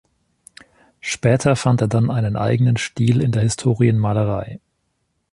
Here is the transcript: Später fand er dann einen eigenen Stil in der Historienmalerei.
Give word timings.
Später 0.99 1.55
fand 1.55 1.81
er 1.81 1.87
dann 1.87 2.09
einen 2.09 2.35
eigenen 2.35 2.75
Stil 2.77 3.21
in 3.21 3.31
der 3.31 3.43
Historienmalerei. 3.43 4.59